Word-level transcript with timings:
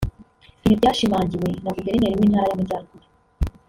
Ibi 0.65 0.75
byashimangiwe 0.79 1.47
na 1.63 1.71
Guverineri 1.75 2.19
w’intara 2.19 2.47
y’Amajyaruguru 2.49 3.05